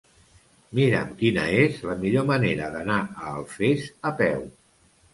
[0.79, 4.47] Mira'm quina és la millor manera d'anar a Alfés a peu.